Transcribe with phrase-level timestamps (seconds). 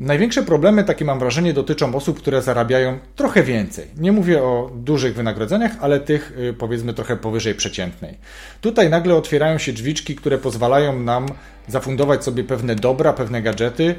[0.00, 3.86] Największe problemy, takie mam wrażenie, dotyczą osób, które zarabiają trochę więcej.
[3.96, 8.18] Nie mówię o dużych wynagrodzeniach, ale tych y, powiedzmy trochę powyżej przeciętnej.
[8.60, 11.26] Tutaj nagle otwierają się drzwiczki, które pozwalają nam
[11.68, 13.94] zafundować sobie pewne dobra, pewne gadżety,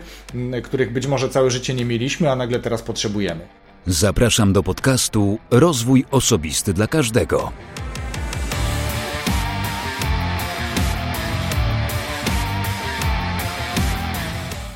[0.64, 3.42] których być może całe życie nie mieliśmy, a nagle teraz potrzebujemy.
[3.88, 7.52] Zapraszam do podcastu Rozwój Osobisty dla Każdego.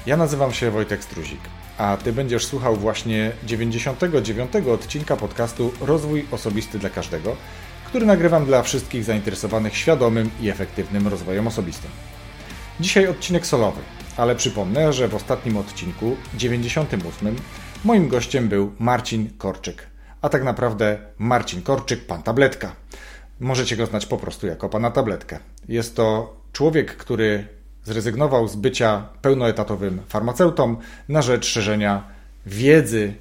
[0.06, 1.40] Ja nazywam się Wojtek Struzik,
[1.78, 7.36] a Ty będziesz słuchał właśnie 99 odcinka podcastu Rozwój Osobisty dla Każdego,
[7.86, 11.92] który nagrywam dla wszystkich zainteresowanych świadomym i efektywnym rozwojem osobistym.
[12.80, 13.82] Dzisiaj odcinek solowy,
[14.18, 17.36] ale przypomnę, że w ostatnim odcinku, 98,
[17.84, 19.88] moim gościem był Marcin Korczyk,
[20.22, 22.76] a tak naprawdę Marcin Korczyk, pan tabletka.
[23.40, 25.40] Możecie go znać po prostu jako pana tabletkę.
[25.68, 27.55] Jest to człowiek, który
[27.86, 30.76] zrezygnował z bycia pełnoetatowym farmaceutą
[31.10, 32.04] na rzecz szerzenia
[32.46, 33.14] wiedzy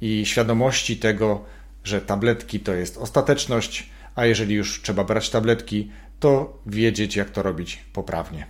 [0.00, 1.44] i świadomości tego,
[1.84, 7.42] że tabletki to jest ostateczność, a jeżeli już trzeba brać tabletki, to wiedzieć, jak to
[7.42, 8.46] robić poprawnie.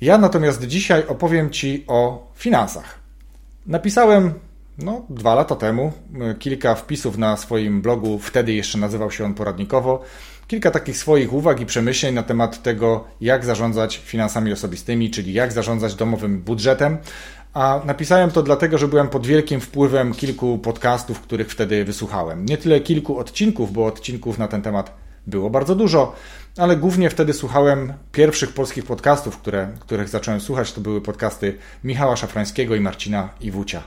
[0.00, 2.98] Ja natomiast dzisiaj opowiem Ci o finansach.
[3.66, 4.34] Napisałem
[4.78, 5.92] no, dwa lata temu
[6.38, 10.02] kilka wpisów na swoim blogu, wtedy jeszcze nazywał się on poradnikowo,
[10.46, 15.52] kilka takich swoich uwag i przemyśleń na temat tego, jak zarządzać finansami osobistymi, czyli jak
[15.52, 16.98] zarządzać domowym budżetem.
[17.54, 22.46] A napisałem to dlatego, że byłem pod wielkim wpływem kilku podcastów, których wtedy wysłuchałem.
[22.46, 24.94] Nie tyle kilku odcinków, bo odcinków na ten temat
[25.26, 26.14] było bardzo dużo,
[26.56, 30.72] ale głównie wtedy słuchałem pierwszych polskich podcastów, które, których zacząłem słuchać.
[30.72, 33.82] To były podcasty Michała Szafrańskiego i Marcina Iwucia.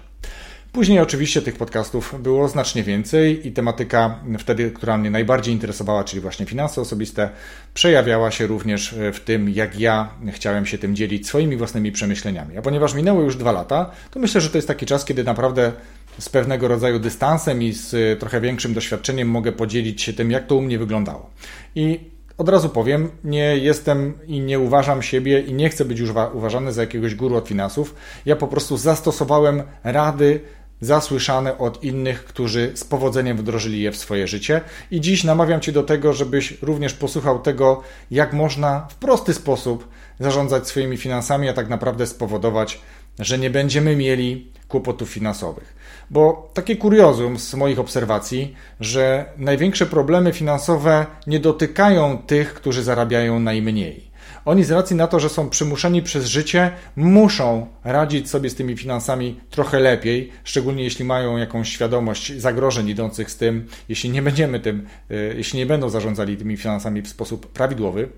[0.75, 6.21] Później oczywiście tych podcastów było znacznie więcej i tematyka wtedy, która mnie najbardziej interesowała, czyli
[6.21, 7.29] właśnie finanse osobiste,
[7.73, 12.57] przejawiała się również w tym, jak ja chciałem się tym dzielić swoimi własnymi przemyśleniami.
[12.57, 15.71] A ponieważ minęło już dwa lata, to myślę, że to jest taki czas, kiedy naprawdę
[16.19, 20.55] z pewnego rodzaju dystansem i z trochę większym doświadczeniem mogę podzielić się tym, jak to
[20.55, 21.29] u mnie wyglądało.
[21.75, 21.99] I
[22.37, 26.73] od razu powiem, nie jestem i nie uważam siebie i nie chcę być już uważany
[26.73, 27.95] za jakiegoś guru od finansów.
[28.25, 30.39] Ja po prostu zastosowałem rady
[30.85, 34.61] zasłyszane od innych, którzy z powodzeniem wdrożyli je w swoje życie.
[34.91, 37.81] I dziś namawiam Cię do tego, żebyś również posłuchał tego,
[38.11, 39.87] jak można w prosty sposób
[40.19, 42.79] zarządzać swoimi finansami, a tak naprawdę spowodować,
[43.19, 45.75] że nie będziemy mieli kłopotów finansowych.
[46.09, 53.39] Bo takie kuriozum z moich obserwacji, że największe problemy finansowe nie dotykają tych, którzy zarabiają
[53.39, 54.04] najmniej.
[54.45, 58.77] Oni z racji na to, że są przymuszeni przez życie, muszą radzić sobie z tymi
[58.77, 64.59] finansami trochę lepiej, szczególnie jeśli mają jakąś świadomość zagrożeń idących z tym, jeśli nie będziemy
[64.59, 68.09] tym, y, jeśli nie będą zarządzali tymi finansami w sposób prawidłowy.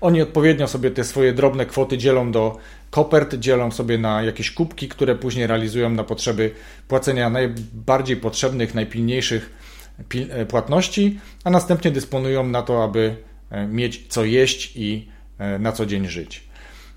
[0.00, 2.56] Oni odpowiednio sobie te swoje drobne kwoty dzielą do
[2.90, 6.50] kopert, dzielą sobie na jakieś kubki, które później realizują na potrzeby
[6.88, 9.52] płacenia najbardziej potrzebnych, najpilniejszych
[10.30, 13.16] e, płatności, a następnie dysponują na to, aby
[13.50, 15.21] e, mieć co jeść i E,
[15.58, 16.51] na co dzień żyć.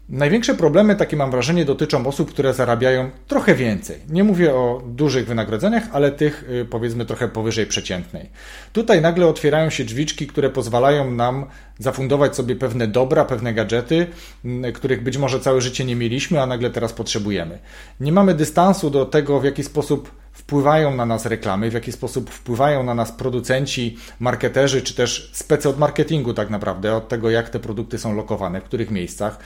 [0.09, 3.99] Największe problemy, takie mam wrażenie, dotyczą osób, które zarabiają trochę więcej.
[4.09, 8.29] Nie mówię o dużych wynagrodzeniach, ale tych y, powiedzmy trochę powyżej przeciętnej.
[8.73, 11.45] Tutaj nagle otwierają się drzwiczki, które pozwalają nam
[11.79, 14.07] zafundować sobie pewne dobra, pewne gadżety,
[14.73, 17.59] których być może całe życie nie mieliśmy, a nagle teraz potrzebujemy.
[17.99, 22.29] Nie mamy dystansu do tego, w jaki sposób wpływają na nas reklamy, w jaki sposób
[22.29, 27.49] wpływają na nas producenci, marketerzy, czy też specy od marketingu tak naprawdę, od tego jak
[27.49, 29.39] te produkty są lokowane, w których miejscach.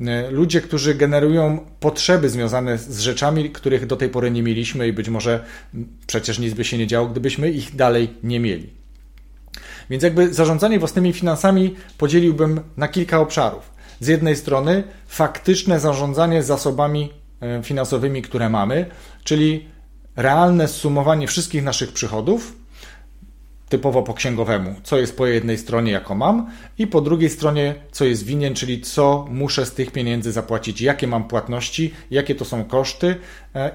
[0.00, 4.92] E, ludzie, którzy generują potrzeby związane z rzeczami, których do tej pory nie mieliśmy i
[4.92, 5.44] być może
[6.06, 8.70] przecież nic by się nie działo, gdybyśmy ich dalej nie mieli.
[9.90, 13.70] Więc jakby zarządzanie własnymi finansami podzieliłbym na kilka obszarów.
[14.00, 18.86] Z jednej strony faktyczne zarządzanie zasobami e, finansowymi, które mamy,
[19.24, 19.68] czyli
[20.16, 22.56] realne zsumowanie wszystkich naszych przychodów,
[23.68, 28.04] typowo po księgowemu, co jest po jednej stronie, jako mam, i po drugiej stronie, co
[28.04, 32.64] jest winien, czyli co muszę z tych pieniędzy zapłacić, jakie mam płatności, jakie to są
[32.64, 33.16] koszty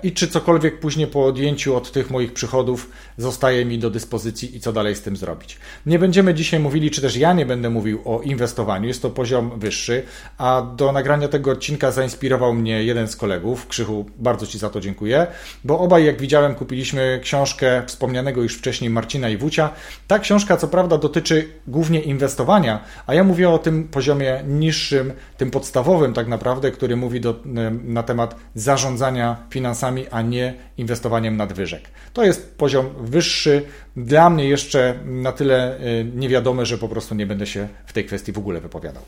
[0.03, 4.59] i czy cokolwiek później po odjęciu od tych moich przychodów zostaje mi do dyspozycji i
[4.59, 5.57] co dalej z tym zrobić.
[5.85, 9.59] Nie będziemy dzisiaj mówili, czy też ja nie będę mówił o inwestowaniu, jest to poziom
[9.59, 10.03] wyższy,
[10.37, 14.79] a do nagrania tego odcinka zainspirował mnie jeden z kolegów, Krzychu, bardzo Ci za to
[14.79, 15.27] dziękuję,
[15.63, 19.69] bo obaj, jak widziałem, kupiliśmy książkę wspomnianego już wcześniej Marcina Iwucia.
[20.07, 25.51] Ta książka, co prawda, dotyczy głównie inwestowania, a ja mówię o tym poziomie niższym, tym
[25.51, 27.39] podstawowym tak naprawdę, który mówi do,
[27.83, 29.35] na temat zarządzania
[29.71, 31.81] finansami, a nie inwestowaniem nadwyżek.
[32.13, 33.65] To jest poziom wyższy,
[33.95, 38.05] dla mnie jeszcze na tyle e, niewiadomy, że po prostu nie będę się w tej
[38.05, 39.03] kwestii w ogóle wypowiadał.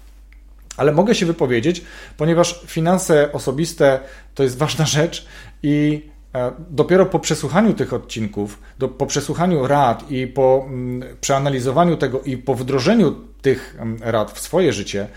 [0.77, 1.81] Ale mogę się wypowiedzieć,
[2.17, 3.99] ponieważ finanse osobiste
[4.35, 5.25] to jest ważna rzecz
[5.63, 6.01] i
[6.35, 8.59] e, dopiero po przesłuchaniu tych odcinków,
[8.97, 14.39] po przesłuchaniu rad i po mm, przeanalizowaniu tego i po wdrożeniu tych mm, rad w
[14.39, 15.07] swoje życie,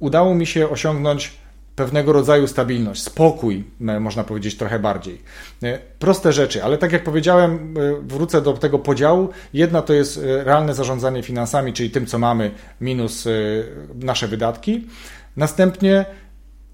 [0.00, 1.32] udało mi się osiągnąć
[1.78, 5.22] pewnego rodzaju stabilność, spokój, można powiedzieć trochę bardziej.
[5.62, 9.28] E, proste rzeczy, ale tak jak powiedziałem, e, wrócę do tego podziału.
[9.52, 13.28] Jedna to jest e, realne zarządzanie finansami, czyli tym, co mamy, minus
[13.94, 14.86] nasze wydatki.
[15.36, 16.04] Następnie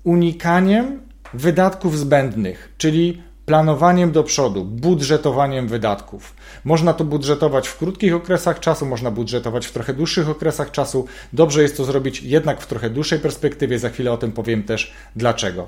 [0.05, 1.01] unikaniem
[1.35, 6.35] wydatków zbędnych, czyli planowaniem do przodu, budżetowaniem wydatków.
[6.64, 11.06] Można to budżetować w krótkich okresach czasu, można budżetować w trochę dłuższych okresach czasu.
[11.32, 14.93] Dobrze jest to zrobić jednak w trochę dłuższej perspektywie, za chwilę o tym powiem też
[15.17, 15.67] dlaczego.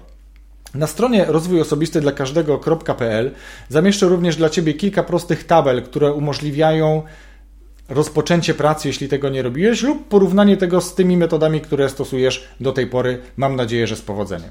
[0.74, 3.34] Na stronie rozwój osobisty dla każdego.pl
[3.68, 7.02] zamieszczę również dla Ciebie kilka prostych tabel, które umożliwiają
[7.88, 12.72] rozpoczęcie pracy, jeśli tego nie robiłeś, lub porównanie tego z tymi metodami, które stosujesz do
[12.72, 13.22] tej pory.
[13.36, 14.50] Mam nadzieję, że z powodzeniem.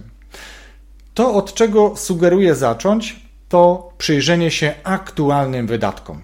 [1.16, 3.16] To, od czego sugeruję zacząć,
[3.50, 6.22] to przyjrzenie się aktualnym wydatkom.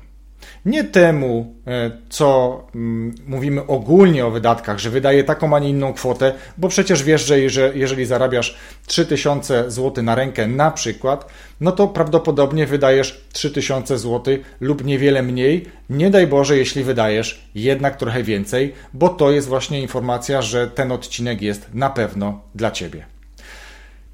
[0.66, 5.94] Nie temu, e, co mm, mówimy ogólnie o wydatkach, że wydaję taką, a nie inną
[5.94, 7.40] kwotę, bo przecież wiesz, że
[7.74, 11.28] jeżeli zarabiasz 3000 zł na rękę na przykład,
[11.62, 15.66] no to prawdopodobnie wydajesz 3000 zł lub niewiele mniej.
[15.90, 20.92] Nie daj Boże, jeśli wydajesz jednak trochę więcej, bo to jest właśnie informacja, że ten
[20.92, 23.06] odcinek jest na pewno dla Ciebie.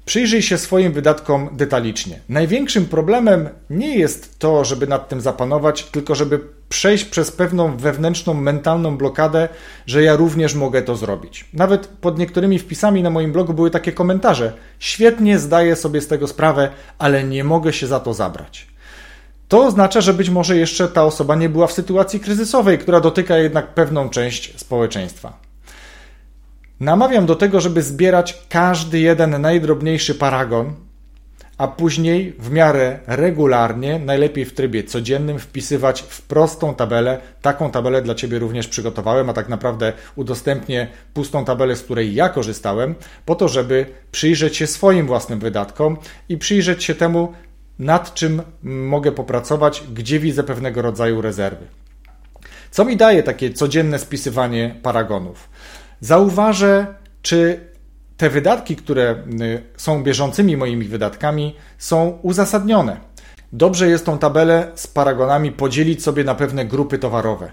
[0.08, 2.20] Przyjrzyj się swoim wydatkom detalicznie.
[2.28, 8.34] Największym problemem nie jest to, żeby nad tym zapanować, tylko żeby przejść przez pewną wewnętrzną,
[8.34, 9.48] mentalną blokadę,
[9.86, 11.48] że ja również mogę to zrobić.
[11.52, 16.28] Nawet pod niektórymi wpisami na moim blogu były takie komentarze: Świetnie zdaję sobie z tego
[16.28, 18.66] sprawę, ale nie mogę się za to zabrać.
[19.48, 23.38] To oznacza, że być może jeszcze ta osoba nie była w sytuacji kryzysowej, która dotyka
[23.38, 25.47] jednak pewną część społeczeństwa.
[26.80, 30.74] Namawiam do tego, żeby zbierać każdy jeden najdrobniejszy paragon,
[31.58, 37.20] a później w miarę regularnie, najlepiej w trybie codziennym, wpisywać w prostą tabelę.
[37.42, 42.28] Taką tabelę dla Ciebie również przygotowałem, a tak naprawdę udostępnię pustą tabelę, z której ja
[42.28, 42.94] korzystałem,
[43.26, 45.96] po to, żeby przyjrzeć się swoim własnym wydatkom
[46.28, 47.32] i przyjrzeć się temu,
[47.78, 51.66] nad czym mogę popracować, gdzie widzę pewnego rodzaju rezerwy.
[52.70, 55.48] Co mi daje takie codzienne spisywanie paragonów?
[56.00, 56.86] Zauważę,
[57.22, 57.60] czy
[58.16, 62.96] te wydatki, które y, są bieżącymi moimi wydatkami, są uzasadnione.
[63.52, 67.50] Dobrze jest tą tabelę z paragonami podzielić sobie na pewne grupy towarowe.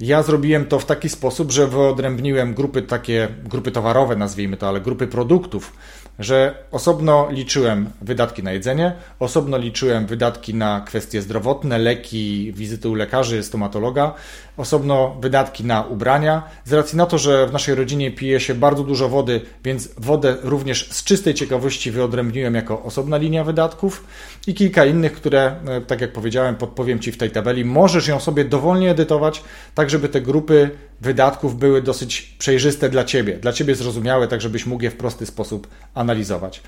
[0.00, 4.80] Ja zrobiłem to w taki sposób, że wyodrębniłem grupy takie, grupy towarowe nazwijmy to, ale
[4.80, 5.72] grupy produktów,
[6.18, 12.94] że osobno liczyłem wydatki na jedzenie, osobno liczyłem wydatki na kwestie zdrowotne, leki, wizyty u
[12.94, 14.14] lekarzy, stomatologa,
[14.56, 16.42] osobno wydatki na ubrania.
[16.64, 20.36] Z racji na to, że w naszej rodzinie pije się bardzo dużo wody, więc wodę
[20.42, 24.04] również z czystej ciekawości wyodrębniłem jako osobna linia wydatków
[24.46, 27.64] i kilka innych, które, e, tak jak powiedziałem, podpowiem Ci w tej tabeli.
[27.64, 29.42] Możesz ją sobie dowolnie edytować,
[29.74, 34.66] tak żeby te grupy wydatków były dosyć przejrzyste dla Ciebie, dla Ciebie zrozumiałe, tak żebyś
[34.66, 36.62] mógł je w prosty sposób analizować.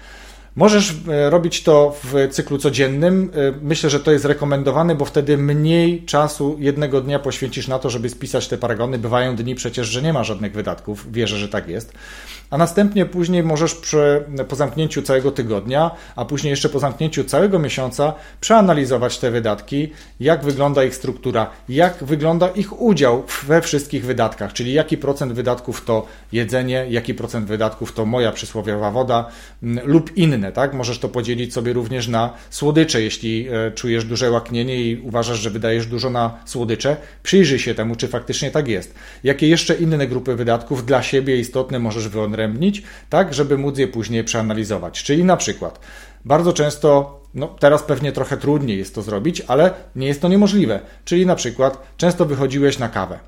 [0.56, 3.30] Możesz e, robić to w cyklu codziennym.
[3.34, 7.90] E, myślę, że to jest rekomendowane, bo wtedy mniej czasu jednego dnia poświęcisz na to,
[7.90, 8.98] żeby spisać te paragony.
[8.98, 11.12] Bywają dni przecież, że nie ma żadnych wydatków.
[11.12, 11.92] Wierzę, że tak jest.
[12.50, 17.58] A następnie później możesz przy, po zamknięciu całego tygodnia, a później jeszcze po zamknięciu całego
[17.58, 24.52] miesiąca przeanalizować te wydatki, jak wygląda ich struktura, jak wygląda ich udział we wszystkich wydatkach,
[24.52, 29.28] czyli jaki procent wydatków to jedzenie, jaki procent wydatków to moja przysłowiowa woda
[29.62, 30.74] lub inne tak?
[30.74, 35.50] Możesz to podzielić sobie również na słodycze, jeśli e, czujesz duże łaknienie i uważasz, że
[35.50, 36.96] wydajesz dużo na słodycze.
[37.22, 38.94] Przyjrzyj się temu, czy faktycznie tak jest.
[39.24, 44.24] Jakie jeszcze inne grupy wydatków dla siebie istotne możesz wyodrębnić, tak, żeby móc je później
[44.24, 45.02] przeanalizować.
[45.02, 45.80] Czyli na przykład
[46.24, 50.80] bardzo często no, teraz pewnie trochę trudniej jest to zrobić, ale nie jest to niemożliwe.
[51.04, 53.18] Czyli na przykład często wychodziłeś na kawę.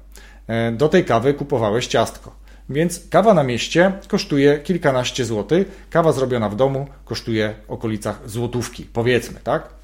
[0.46, 2.39] E, do tej kawy kupowałeś ciastko.
[2.70, 8.86] Więc kawa na mieście kosztuje kilkanaście złotych, kawa zrobiona w domu kosztuje w okolicach złotówki,
[8.92, 9.79] powiedzmy, tak?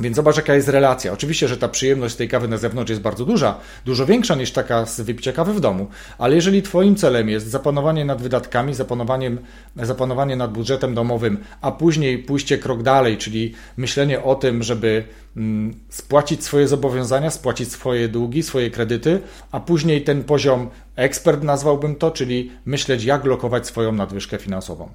[0.00, 1.12] Więc zobacz, jaka jest relacja.
[1.12, 4.86] Oczywiście, że ta przyjemność tej kawy na zewnątrz jest bardzo duża, dużo większa niż taka
[4.86, 5.86] z wypicia kawy w domu,
[6.18, 9.36] ale jeżeli Twoim celem jest zapanowanie nad wydatkami, zapanowanie,
[9.76, 15.04] zapanowanie nad budżetem domowym, a później pójście krok dalej, czyli myślenie o tym, żeby
[15.36, 19.20] mm, spłacić swoje zobowiązania, spłacić swoje długi, swoje kredyty,
[19.52, 24.88] a później ten poziom ekspert nazwałbym to, czyli myśleć, jak blokować swoją nadwyżkę finansową.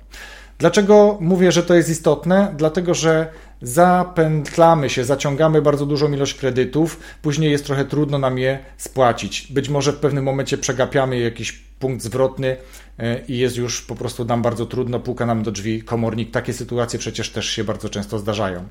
[0.57, 2.53] Dlaczego mówię, że to jest istotne?
[2.57, 3.27] Dlatego, że
[3.63, 9.48] zapętlamy się, zaciągamy bardzo dużą ilość kredytów, później jest trochę trudno nam je spłacić.
[9.51, 12.58] Być może w pewnym momencie przegapiamy jakiś punkt zwrotny
[13.27, 16.32] i jest już po prostu nam bardzo trudno, puka nam do drzwi komornik.
[16.32, 18.67] Takie sytuacje przecież też się bardzo często zdarzają.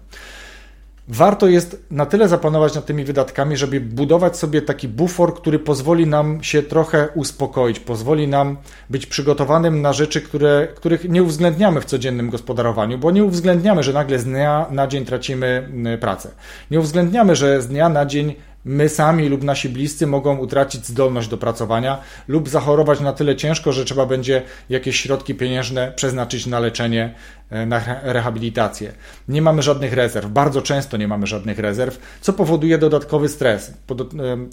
[1.09, 6.07] Warto jest na tyle zapanować nad tymi wydatkami, żeby budować sobie taki bufor, który pozwoli
[6.07, 8.57] nam się trochę uspokoić, pozwoli nam
[8.91, 13.93] być przygotowanym na rzeczy, które, których nie uwzględniamy w codziennym gospodarowaniu, bo nie uwzględniamy, że
[13.93, 15.69] nagle z dnia na dzień tracimy
[16.01, 16.31] pracę.
[16.71, 21.29] Nie uwzględniamy, że z dnia na dzień my sami lub nasi bliscy mogą utracić zdolność
[21.29, 26.61] do pracowania lub zachorować na tyle ciężko, że trzeba będzie jakieś środki pieniężne przeznaczyć na
[26.61, 27.15] leczenie,
[27.51, 28.93] e, na rehabilitację.
[29.29, 33.71] Nie mamy żadnych rezerw, bardzo często nie mamy żadnych rezerw, co powoduje dodatkowy stres.
[33.71, 33.75] E,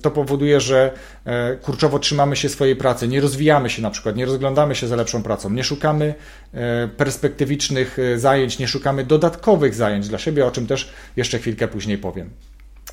[0.01, 0.91] to powoduje, że
[1.25, 4.95] e, kurczowo trzymamy się swojej pracy, nie rozwijamy się na przykład, nie rozglądamy się za
[4.95, 6.13] lepszą pracą, nie szukamy
[6.97, 12.29] perspektywicznych zajęć, nie szukamy dodatkowych zajęć dla siebie, o czym też jeszcze chwilkę później powiem.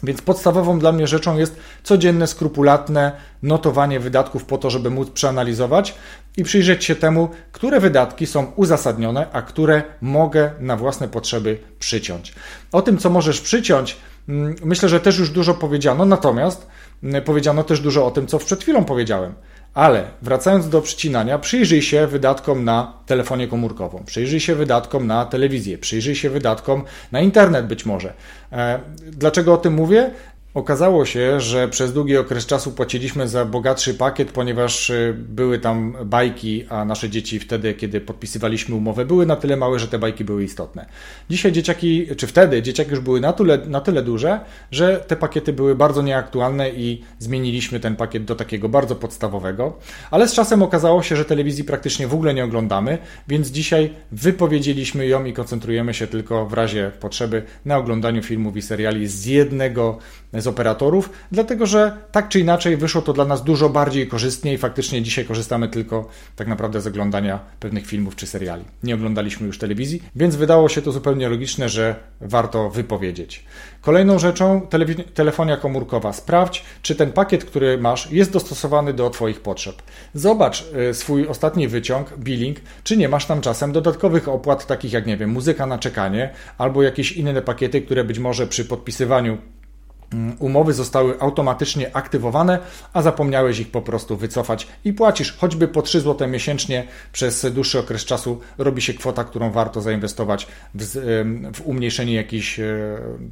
[0.03, 3.13] Więc podstawową dla mnie rzeczą jest codzienne, skrupulatne
[3.43, 5.95] notowanie wydatków po to, żeby móc przeanalizować
[6.37, 12.35] i przyjrzeć się temu, które wydatki są uzasadnione, a które mogę na własne potrzeby przyciąć.
[12.73, 13.97] O tym, co możesz przyciąć,
[14.29, 16.67] mm, myślę, że też już dużo powiedziano, natomiast
[17.03, 19.35] mm, powiedziano też dużo o tym, co przed chwilą powiedziałem.
[19.77, 25.79] Ale wracając do przycinania, przyjrzyj się wydatkom na telefonie komórkową, przyjrzyj się wydatkom na telewizję,
[25.79, 28.13] przyjrzyj się wydatkom na internet być może.
[28.53, 30.11] E, dlaczego o tym mówię?
[30.57, 35.97] Okazało się, że przez długi okres czasu płaciliśmy za bogatszy pakiet, ponieważ y, były tam
[36.05, 40.25] bajki, a nasze dzieci wtedy, kiedy podpisywaliśmy umowę, były na tyle małe, że te bajki
[40.25, 40.87] były istotne.
[41.31, 45.53] Dzisiaj dzieciaki, czy wtedy dzieciaki już były na tyle, na tyle duże, że te pakiety
[45.53, 49.79] były bardzo nieaktualne i zmieniliśmy ten pakiet do takiego bardzo podstawowego.
[50.11, 52.99] Ale z czasem okazało się, że telewizji praktycznie w ogóle nie oglądamy,
[53.29, 58.63] więc dzisiaj wypowiedzieliśmy ją i koncentrujemy się tylko w razie potrzeby na oglądaniu filmów i
[58.63, 59.99] seriali z jednego
[60.33, 64.59] z operatorów, dlatego że tak czy inaczej wyszło to dla nas dużo bardziej korzystnie i
[64.59, 68.65] faktycznie dzisiaj korzystamy tylko tak naprawdę z oglądania pewnych filmów czy seriali.
[68.83, 73.45] Nie oglądaliśmy już telewizji, więc wydało się to zupełnie logiczne, że warto wypowiedzieć.
[73.81, 74.67] Kolejną rzeczą
[75.15, 76.13] telefonia komórkowa.
[76.13, 79.83] Sprawdź, czy ten pakiet, który masz, jest dostosowany do Twoich potrzeb.
[80.15, 85.07] Zobacz y, swój ostatni wyciąg, billing, czy nie masz tam czasem dodatkowych opłat, takich jak,
[85.07, 89.39] nie wiem, muzyka na czekanie albo jakieś inne pakiety, które być może przy podpisywaniu
[90.39, 92.59] umowy zostały automatycznie aktywowane,
[92.93, 95.37] a zapomniałeś ich po prostu wycofać i płacisz.
[95.37, 100.47] Choćby po 3 zł miesięcznie przez dłuższy okres czasu robi się kwota, którą warto zainwestować
[100.75, 100.85] w,
[101.55, 102.65] w umniejszenie jakichś e,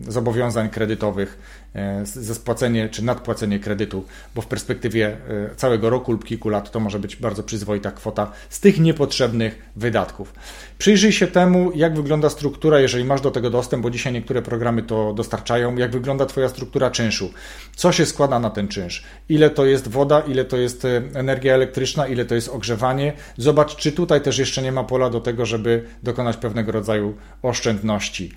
[0.08, 1.38] zobowiązań kredytowych,
[1.74, 4.04] e, ze spłacenie czy nadpłacenie kredytu,
[4.34, 5.16] bo w perspektywie
[5.52, 9.70] e, całego roku lub kilku lat to może być bardzo przyzwoita kwota z tych niepotrzebnych
[9.76, 10.34] wydatków.
[10.78, 14.82] Przyjrzyj się temu, jak wygląda struktura, jeżeli masz do tego dostęp, bo dzisiaj niektóre programy
[14.82, 17.30] to dostarczają, jak wygląda Twoja struktura czynszu,
[17.76, 21.54] co się składa na ten czynsz, ile to jest woda, ile to jest e, energia
[21.54, 23.12] elektryczna, ile to jest ogrzewanie.
[23.36, 28.32] Zobacz, czy tutaj też jeszcze nie ma pola do tego, żeby dokonać pewnego rodzaju oszczędności.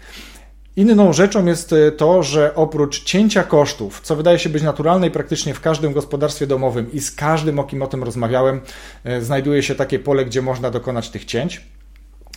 [0.78, 5.12] Inną rzeczą jest e, to, że oprócz cięcia kosztów, co wydaje się być naturalne i
[5.12, 8.62] praktycznie w każdym gospodarstwie domowym i z każdym, o kim o tym rozmawiałem,
[9.04, 11.62] e, znajduje się takie pole, gdzie można dokonać tych cięć.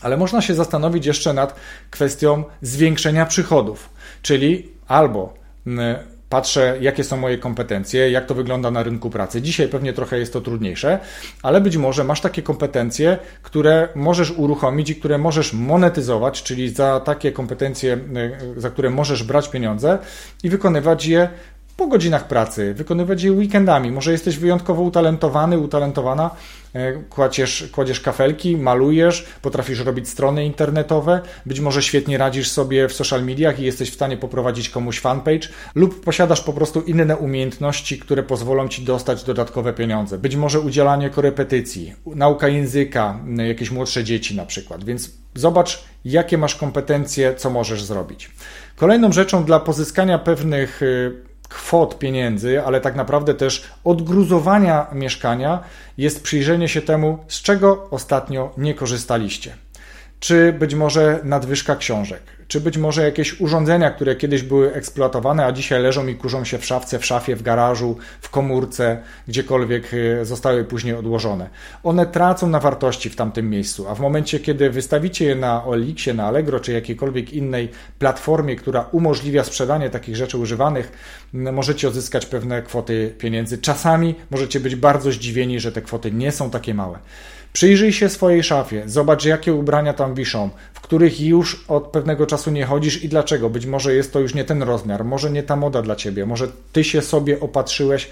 [0.02, 1.54] Ale można się zastanowić jeszcze nad
[1.90, 3.90] kwestią zwiększenia przychodów,
[4.22, 5.34] czyli albo
[6.30, 9.42] patrzę, jakie są moje kompetencje, jak to wygląda na rynku pracy.
[9.42, 10.98] Dzisiaj pewnie trochę jest to trudniejsze,
[11.42, 17.00] ale być może masz takie kompetencje, które możesz uruchomić i które możesz monetyzować, czyli za
[17.00, 17.98] takie kompetencje,
[18.56, 19.98] za które możesz brać pieniądze
[20.42, 21.28] i wykonywać je
[21.80, 23.90] po godzinach pracy, wykonywać je weekendami.
[23.90, 26.30] Może jesteś wyjątkowo utalentowany, utalentowana,
[26.74, 32.92] e, kładziesz, kładziesz kafelki, malujesz, potrafisz robić strony internetowe, być może świetnie radzisz sobie w
[32.92, 37.98] social mediach i jesteś w stanie poprowadzić komuś fanpage, lub posiadasz po prostu inne umiejętności,
[37.98, 40.18] które pozwolą ci dostać dodatkowe pieniądze.
[40.18, 44.84] Być może udzielanie korepetycji, nauka języka, jakieś młodsze dzieci na przykład.
[44.84, 48.30] Więc zobacz, jakie masz kompetencje, co możesz zrobić.
[48.76, 55.60] Kolejną rzeczą dla pozyskania pewnych y, kwot pieniędzy, ale tak naprawdę też odgruzowania mieszkania
[55.98, 59.54] jest przyjrzenie się temu, z czego ostatnio nie korzystaliście.
[60.20, 65.52] Czy być może nadwyżka książek, czy być może jakieś urządzenia, które kiedyś były eksploatowane, a
[65.52, 70.24] dzisiaj leżą i kurzą się w szafce, w szafie, w garażu, w komórce, gdziekolwiek e,
[70.24, 71.50] zostały później odłożone.
[71.82, 76.14] One tracą na wartości w tamtym miejscu, a w momencie, kiedy wystawicie je na Olixie,
[76.14, 80.92] na Allegro czy jakiejkolwiek innej platformie, która umożliwia sprzedanie takich rzeczy używanych,
[81.32, 83.58] możecie odzyskać pewne kwoty pieniędzy.
[83.58, 86.98] Czasami możecie być bardzo zdziwieni, że te kwoty nie są takie małe.
[87.52, 92.50] Przyjrzyj się swojej szafie, zobacz jakie ubrania tam wiszą, w których już od pewnego czasu
[92.50, 93.50] nie chodzisz i dlaczego.
[93.50, 96.48] Być może jest to już nie ten rozmiar, może nie ta moda dla ciebie, może
[96.72, 98.10] ty się sobie opatrzyłeś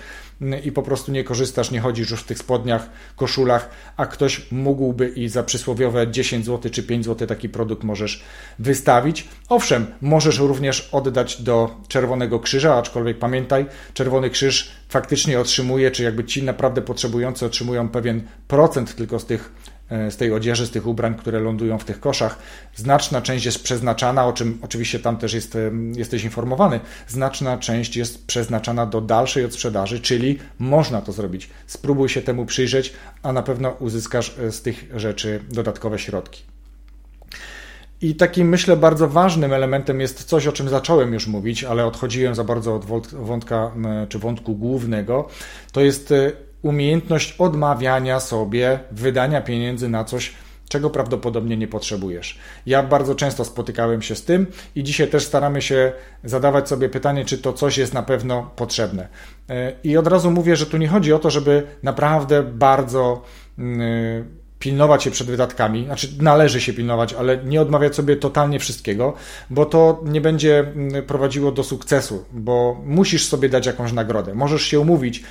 [0.64, 5.08] i po prostu nie korzystasz, nie chodzisz już w tych spodniach, koszulach, a ktoś mógłby
[5.08, 8.24] i za przysłowiowe 10 zł czy 5 zł taki produkt możesz
[8.58, 9.28] wystawić.
[9.48, 16.24] Owszem, możesz również oddać do Czerwonego Krzyża, aczkolwiek pamiętaj, Czerwony Krzyż faktycznie otrzymuje, czy jakby
[16.24, 19.52] ci naprawdę potrzebujący otrzymują pewien procent tylko z tych
[19.90, 22.38] z tej odzieży, z tych ubrań, które lądują w tych koszach.
[22.74, 27.96] Znaczna część jest przeznaczana, o czym oczywiście tam też jest, e, jesteś informowany, znaczna część
[27.96, 31.50] jest przeznaczana do dalszej odsprzedaży, czyli można to zrobić.
[31.66, 32.92] Spróbuj się temu przyjrzeć,
[33.22, 36.42] a na pewno uzyskasz e, z tych rzeczy dodatkowe środki.
[38.00, 42.34] I takim, myślę, bardzo ważnym elementem jest coś, o czym zacząłem już mówić, ale odchodziłem
[42.34, 43.72] za bardzo od wątka
[44.08, 45.28] czy wątku głównego.
[45.72, 46.14] To jest
[46.68, 50.32] umiejętność odmawiania sobie wydania pieniędzy na coś,
[50.68, 52.38] czego prawdopodobnie nie potrzebujesz.
[52.66, 55.92] Ja bardzo często spotykałem się z tym i dzisiaj też staramy się
[56.24, 59.08] zadawać sobie pytanie, czy to coś jest na pewno potrzebne.
[59.50, 63.22] E, I od razu mówię, że tu nie chodzi o to, żeby naprawdę bardzo
[63.58, 69.14] mm, pilnować się przed wydatkami, znaczy należy się pilnować, ale nie odmawiać sobie totalnie wszystkiego,
[69.50, 74.34] bo to nie będzie mm, prowadziło do sukcesu, bo musisz sobie dać jakąś nagrodę.
[74.34, 75.24] Możesz się umówić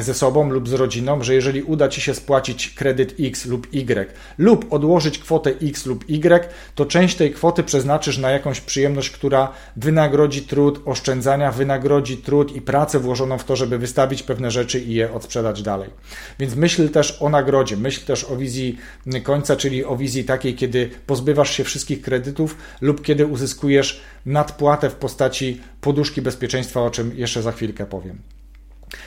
[0.00, 4.14] ze sobą lub z rodziną, że jeżeli uda Ci się spłacić kredyt X lub Y
[4.38, 9.52] lub odłożyć kwotę X lub Y, to część tej kwoty przeznaczysz na jakąś przyjemność, która
[9.76, 14.94] wynagrodzi trud oszczędzania, wynagrodzi trud i pracę włożoną w to, żeby wystawić pewne rzeczy i
[14.94, 15.90] je odsprzedać dalej.
[16.38, 18.78] Więc myśl też o nagrodzie, myśl też o wizji
[19.22, 24.94] końca, czyli o wizji takiej, kiedy pozbywasz się wszystkich kredytów lub kiedy uzyskujesz nadpłatę w
[24.94, 28.18] postaci poduszki bezpieczeństwa, o czym jeszcze za chwilkę powiem.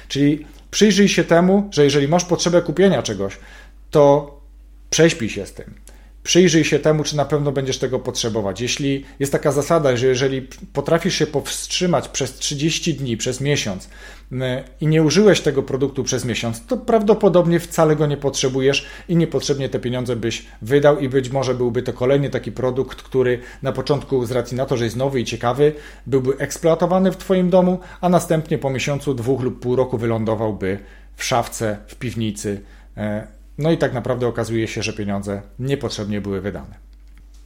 [0.07, 3.37] Czyli Przyjrzyj się temu, że jeżeli masz potrzebę kupienia czegoś,
[3.91, 4.35] to
[4.89, 5.73] prześpij się z tym.
[6.23, 8.61] Przyjrzyj się temu, czy na pewno będziesz tego potrzebować.
[8.61, 13.89] Jeśli jest taka zasada, że jeżeli potrafisz się powstrzymać przez 30 dni, przez miesiąc
[14.81, 19.69] i nie użyłeś tego produktu przez miesiąc, to prawdopodobnie wcale go nie potrzebujesz i niepotrzebnie
[19.69, 24.25] te pieniądze byś wydał i być może byłby to kolejny taki produkt, który na początku
[24.25, 25.73] z racji na to, że jest nowy i ciekawy,
[26.07, 30.79] byłby eksploatowany w Twoim domu, a następnie po miesiącu, dwóch lub pół roku wylądowałby
[31.15, 32.61] w szafce, w piwnicy
[32.98, 36.75] e, no i tak naprawdę okazuje się, że pieniądze niepotrzebnie były wydane.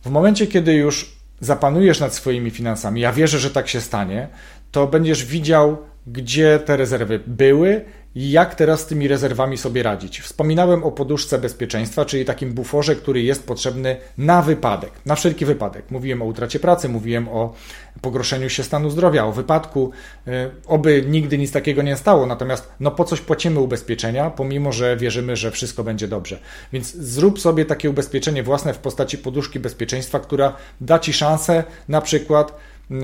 [0.02, 4.28] W momencie, kiedy już zapanujesz nad swoimi finansami, ja wierzę, że tak się stanie,
[4.72, 10.22] to będziesz widział, gdzie te rezerwy były jak teraz z tymi rezerwami sobie radzić.
[10.22, 15.92] Wspominałem o poduszce bezpieczeństwa, czyli takim buforze, który jest potrzebny na wypadek, na wszelki wypadek.
[15.92, 17.54] Mówiłem o utracie pracy, mówiłem o
[18.02, 19.92] pogorszeniu się stanu zdrowia, o wypadku.
[20.28, 24.98] E, oby nigdy nic takiego nie stało, natomiast no po coś płacimy ubezpieczenia, pomimo że
[24.98, 26.40] wierzymy, że wszystko będzie dobrze.
[26.74, 32.02] Więc zrób sobie takie ubezpieczenie własne w postaci poduszki bezpieczeństwa, która da Ci szansę na
[32.02, 32.58] przykład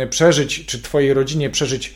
[0.10, 1.95] przeżyć, czy Twojej rodzinie przeżyć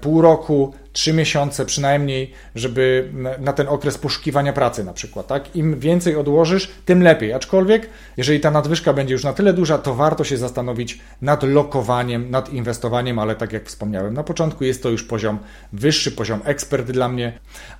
[0.00, 5.56] pół roku, trzy miesiące przynajmniej, żeby na ten okres poszukiwania pracy na przykład, tak?
[5.56, 7.32] Im więcej odłożysz, tym lepiej.
[7.32, 12.30] Aczkolwiek, jeżeli ta nadwyżka będzie już na tyle duża, to warto się zastanowić nad lokowaniem,
[12.30, 15.38] nad inwestowaniem, ale tak jak wspomniałem na początku, jest to już poziom
[15.72, 17.32] wyższy, poziom ekspert dla mnie,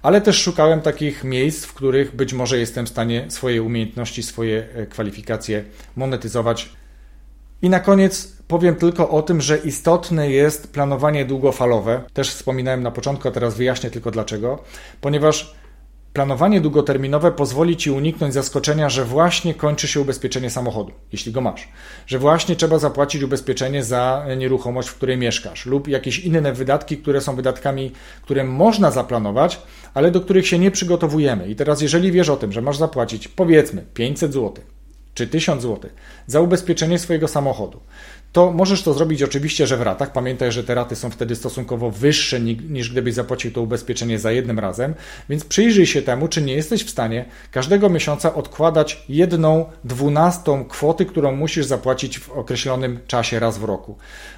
[0.02, 4.66] ale też szukałem takich miejsc, w których być może jestem w stanie swoje umiejętności, swoje
[4.74, 5.64] e, kwalifikacje
[5.96, 6.81] monetyzować.
[7.62, 12.02] I na koniec Powiem tylko o tym, że istotne jest planowanie długofalowe.
[12.12, 14.58] Też wspominałem na początku, a teraz wyjaśnię tylko dlaczego.
[15.00, 15.54] Ponieważ
[16.12, 21.68] planowanie długoterminowe pozwoli Ci uniknąć zaskoczenia, że właśnie kończy się ubezpieczenie samochodu, jeśli go masz.
[22.06, 27.20] Że właśnie trzeba zapłacić ubezpieczenie za nieruchomość, w której mieszkasz, lub jakieś inne wydatki, które
[27.20, 29.62] są wydatkami, które można zaplanować,
[29.94, 31.48] ale do których się nie przygotowujemy.
[31.48, 34.64] I teraz, jeżeli wiesz o tym, że masz zapłacić powiedzmy 500 zł,
[35.14, 35.90] czy 1000 zł
[36.26, 37.80] za ubezpieczenie swojego samochodu,
[38.32, 40.12] to możesz to zrobić oczywiście, że w ratach.
[40.12, 44.58] Pamiętaj, że te raty są wtedy stosunkowo wyższe niż gdybyś zapłacił to ubezpieczenie za jednym
[44.58, 44.94] razem,
[45.28, 51.06] więc przyjrzyj się temu, czy nie jesteś w stanie każdego miesiąca odkładać jedną dwunastą kwoty,
[51.06, 53.96] którą musisz zapłacić w określonym czasie raz w roku.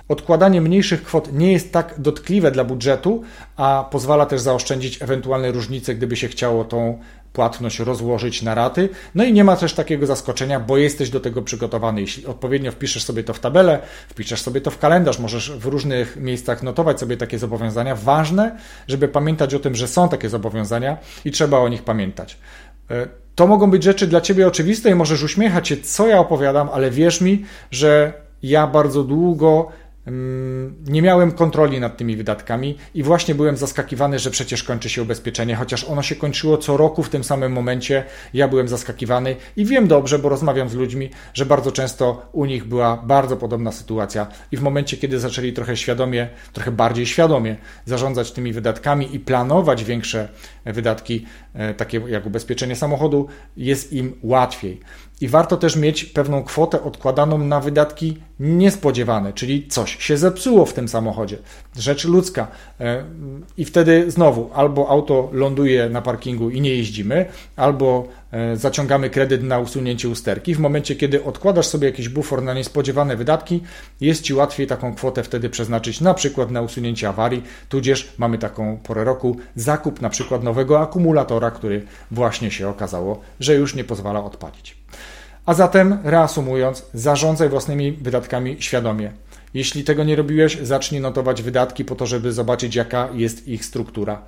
[0.08, 3.22] Odkładanie mniejszych kwot nie jest tak dotkliwe dla budżetu,
[3.56, 6.98] a pozwala też zaoszczędzić ewentualne różnice, gdyby się chciało tą
[7.32, 8.88] płatność rozłożyć na raty.
[9.14, 12.00] No i nie ma też takiego zaskoczenia, bo jesteś do tego przygotowany.
[12.00, 16.16] Jeśli odpowiednio wpiszesz sobie to w tabelę, wpiszesz sobie to w kalendarz, możesz w różnych
[16.16, 17.94] miejscach notować sobie takie zobowiązania.
[17.94, 22.38] Ważne, żeby pamiętać o tym, że są takie zobowiązania i trzeba o nich pamiętać.
[22.90, 26.68] E, to mogą być rzeczy dla Ciebie oczywiste i możesz uśmiechać się, co ja opowiadam,
[26.72, 28.12] ale wierz mi, że
[28.42, 29.68] ja bardzo długo
[30.86, 35.56] nie miałem kontroli nad tymi wydatkami i właśnie byłem zaskakiwany, że przecież kończy się ubezpieczenie,
[35.56, 38.04] chociaż ono się kończyło co roku w tym samym momencie.
[38.34, 42.64] Ja byłem zaskakiwany i wiem dobrze, bo rozmawiam z ludźmi, że bardzo często u nich
[42.64, 48.32] była bardzo podobna sytuacja i w momencie, kiedy zaczęli trochę świadomie, trochę bardziej świadomie zarządzać
[48.32, 50.28] tymi wydatkami i planować większe
[50.64, 54.80] wydatki, e, takie jak ubezpieczenie samochodu, jest im łatwiej.
[55.20, 60.72] I warto też mieć pewną kwotę odkładaną na wydatki niespodziewane, czyli coś się zepsuło w
[60.72, 61.38] tym samochodzie.
[61.78, 62.48] Rzecz ludzka.
[62.80, 63.04] E,
[63.56, 68.08] I wtedy znowu albo auto ląduje na parkingu i nie jeździmy, albo
[68.54, 70.54] zaciągamy kredyt na usunięcie usterki.
[70.54, 73.62] W momencie, kiedy odkładasz sobie jakiś bufor na niespodziewane wydatki,
[74.00, 78.76] jest Ci łatwiej taką kwotę wtedy przeznaczyć na przykład na usunięcie awarii, tudzież mamy taką
[78.82, 84.24] porę roku zakup na przykład nowego akumulatora, który właśnie się okazało, że już nie pozwala
[84.24, 84.76] odpalić.
[85.46, 89.12] A zatem, reasumując, zarządzaj własnymi wydatkami świadomie.
[89.54, 94.22] Jeśli tego nie robiłeś, zacznij notować wydatki po to, żeby zobaczyć, jaka jest ich struktura.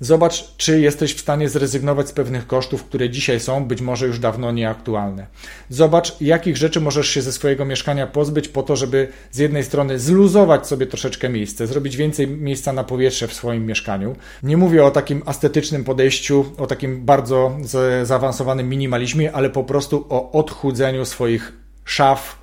[0.00, 4.18] Zobacz, czy jesteś w stanie zrezygnować z pewnych kosztów, które dzisiaj są być może już
[4.18, 5.26] dawno nieaktualne.
[5.68, 9.98] Zobacz, jakich rzeczy możesz się ze swojego mieszkania pozbyć po to, żeby z jednej strony
[9.98, 14.16] zluzować sobie troszeczkę miejsce, zrobić więcej miejsca na powietrze w swoim mieszkaniu.
[14.42, 17.56] Nie mówię o takim estetycznym podejściu, o takim bardzo
[18.02, 21.52] zaawansowanym minimalizmie, ale po prostu o odchudzeniu swoich
[21.84, 22.39] szaf,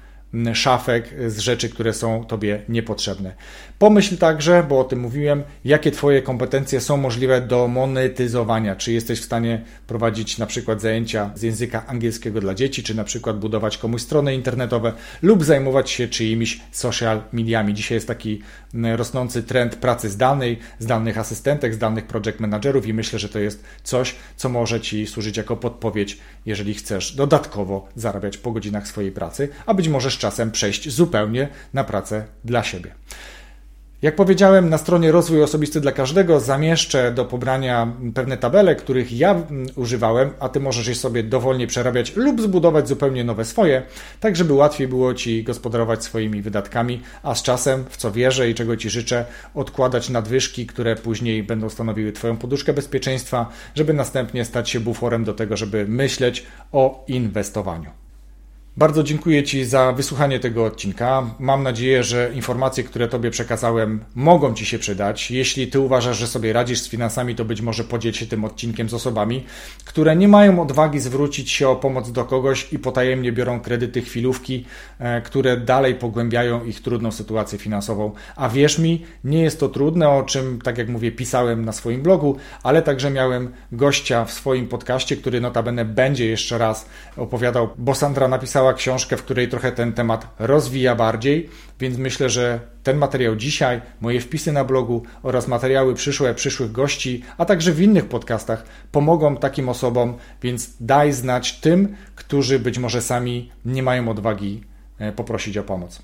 [0.53, 3.35] szafek z rzeczy, które są Tobie niepotrzebne.
[3.79, 8.75] Pomyśl także, bo o tym mówiłem, jakie Twoje kompetencje są możliwe do monetyzowania.
[8.75, 13.03] Czy jesteś w stanie prowadzić na przykład zajęcia z języka angielskiego dla dzieci, czy na
[13.03, 17.73] przykład budować komuś strony internetowe lub zajmować się czyimiś social mediami.
[17.73, 18.41] Dzisiaj jest taki
[18.73, 24.15] rosnący trend pracy zdalnej, zdalnych asystentek, zdalnych project managerów i myślę, że to jest coś,
[24.35, 29.73] co może Ci służyć jako podpowiedź, jeżeli chcesz dodatkowo zarabiać po godzinach swojej pracy, a
[29.73, 32.91] być może z czasem przejść zupełnie na pracę dla siebie.
[34.01, 39.32] Jak powiedziałem, na stronie Rozwój Osobisty dla Każdego zamieszczę do pobrania pewne tabele, których ja
[39.32, 43.84] mm, używałem, a Ty możesz je sobie dowolnie przerabiać lub zbudować zupełnie nowe swoje,
[44.19, 48.56] tak żeby łatwiej było Ci gospodarować swoimi wydatkami, a z czasem, w co wierzę i
[48.56, 49.25] czego Ci życzę,
[49.56, 55.34] odkładać nadwyżki, które później będą stanowiły Twoją poduszkę bezpieczeństwa, żeby następnie stać się buforem do
[55.34, 58.06] tego, żeby myśleć o inwestowaniu.
[58.77, 61.23] Bardzo dziękuję Ci za wysłuchanie tego odcinka.
[61.39, 65.31] Mam nadzieję, że informacje, które Tobie przekazałem, mogą Ci się przydać.
[65.31, 68.89] Jeśli Ty uważasz, że sobie radzisz z finansami, to być może podziel się tym odcinkiem
[68.89, 69.43] z osobami,
[69.85, 74.65] które nie mają odwagi zwrócić się o pomoc do kogoś i potajemnie biorą kredyty chwilówki,
[74.99, 78.11] e, które dalej pogłębiają ich trudną sytuację finansową.
[78.35, 82.01] A wierz mi, nie jest to trudne, o czym, tak jak mówię, pisałem na swoim
[82.01, 86.85] blogu, ale także miałem gościa w swoim podcaście, który notabene będzie jeszcze raz
[87.17, 91.49] opowiadał, bo Sandra napisała napisała książkę, w której trochę ten temat rozwija bardziej,
[91.80, 97.23] więc myślę, że ten materiał dzisiaj, moje wpisy na blogu oraz materiały przyszłe przyszłych gości,
[97.38, 103.01] a także w innych podcastach pomogą takim osobom, więc daj znać tym, którzy być może
[103.01, 104.63] sami nie mają odwagi
[104.99, 106.01] e, poprosić o pomoc.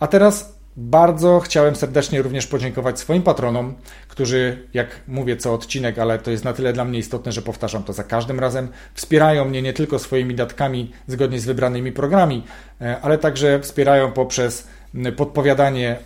[0.00, 3.74] A teraz bardzo chciałem serdecznie również podziękować swoim patronom,
[4.08, 7.82] którzy, jak mówię co odcinek, ale to jest na tyle dla mnie istotne, że powtarzam
[7.82, 12.42] to za każdym razem, wspierają mnie nie tylko swoimi datkami zgodnie z wybranymi programami,
[12.80, 14.68] e, ale także wspierają poprzez
[15.16, 15.96] podpowiadanie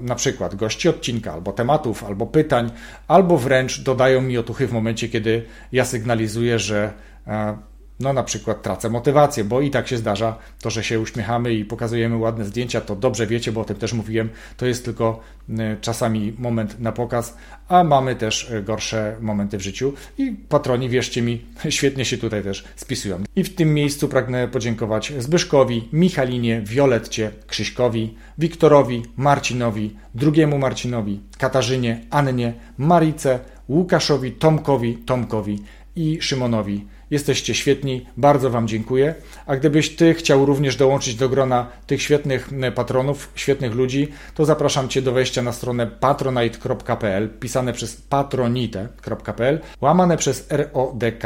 [0.00, 2.70] na przykład gości odcinka, albo tematów, albo pytań,
[3.08, 6.92] albo wręcz dodają mi otuchy w momencie, kiedy ja sygnalizuję, że
[7.26, 7.56] e,
[8.02, 11.64] no na przykład tracę motywację, bo i tak się zdarza to, że się uśmiechamy i
[11.64, 15.20] pokazujemy ładne zdjęcia, to dobrze wiecie, bo o tym też mówiłem, to jest tylko
[15.80, 17.36] czasami moment na pokaz,
[17.68, 22.42] a mamy też e, gorsze momenty w życiu i patroni, wierzcie mi, świetnie się tutaj
[22.42, 23.22] też spisują.
[23.36, 32.00] I w tym miejscu pragnę podziękować Zbyszkowi, Michalinie, Violetcie, Krzyśkowi, Wiktorowi, Marcinowi, drugiemu Marcinowi, Katarzynie,
[32.10, 33.38] Annie, Marice,
[33.68, 35.58] Łukaszowi, Tomkowi, Tomkowi
[35.96, 36.86] i Szymonowi.
[37.10, 39.14] Jesteście świetni, bardzo Wam dziękuję.
[39.46, 44.88] A gdybyś Ty chciał również dołączyć do grona tych świetnych patronów, świetnych ludzi, to zapraszam
[44.88, 51.24] Cię do wejścia na stronę patronite.pl, pisane przez patronite.pl, łamane przez RODK.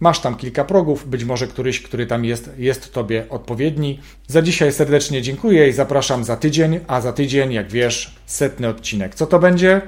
[0.00, 4.00] Masz tam kilka progów, być może któryś, który tam jest, jest Tobie odpowiedni.
[4.26, 9.14] Za dzisiaj serdecznie dziękuję i zapraszam za tydzień, a za tydzień, jak wiesz, setny odcinek.
[9.14, 9.80] Co to będzie?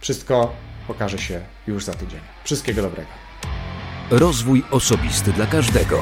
[0.00, 0.52] Wszystko
[0.88, 2.20] okaże się już za tydzień.
[2.44, 3.25] Wszystkiego dobrego.
[4.10, 5.98] Rozwój osobisty dla każdego.